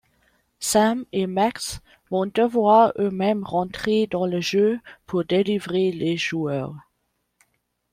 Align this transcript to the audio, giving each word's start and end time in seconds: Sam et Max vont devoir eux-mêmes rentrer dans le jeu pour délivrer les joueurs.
Sam 0.59 1.05
et 1.11 1.27
Max 1.27 1.79
vont 2.09 2.25
devoir 2.25 2.91
eux-mêmes 2.97 3.43
rentrer 3.43 4.07
dans 4.07 4.25
le 4.25 4.41
jeu 4.41 4.79
pour 5.05 5.25
délivrer 5.25 5.91
les 5.91 6.17
joueurs. 6.17 6.75